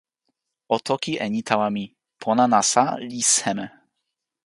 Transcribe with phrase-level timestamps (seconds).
[0.75, 1.85] o toki e ni tawa mi:
[2.21, 3.67] pona nasa li seme?